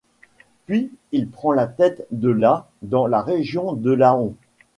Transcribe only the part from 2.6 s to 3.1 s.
dans